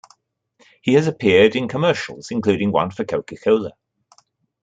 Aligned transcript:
He 0.81 0.93
has 0.95 1.05
appeared 1.05 1.55
in 1.55 1.67
commercials, 1.67 2.31
including 2.31 2.71
one 2.71 2.89
for 2.89 3.05
Coca-Cola. 3.05 3.73